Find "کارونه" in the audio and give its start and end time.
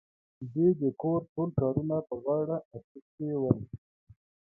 1.59-1.95